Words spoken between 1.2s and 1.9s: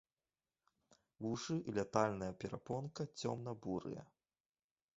Вушы і